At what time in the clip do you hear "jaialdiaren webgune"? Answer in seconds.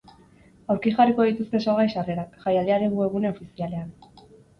2.45-3.31